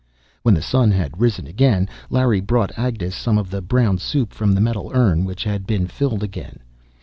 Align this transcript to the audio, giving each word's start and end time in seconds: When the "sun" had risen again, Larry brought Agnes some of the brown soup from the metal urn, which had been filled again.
When 0.41 0.55
the 0.55 0.63
"sun" 0.63 0.89
had 0.89 1.21
risen 1.21 1.45
again, 1.45 1.87
Larry 2.09 2.41
brought 2.41 2.75
Agnes 2.75 3.13
some 3.15 3.37
of 3.37 3.51
the 3.51 3.61
brown 3.61 3.99
soup 3.99 4.33
from 4.33 4.53
the 4.53 4.59
metal 4.59 4.89
urn, 4.95 5.25
which 5.25 5.43
had 5.43 5.67
been 5.67 5.85
filled 5.85 6.23
again. 6.23 6.61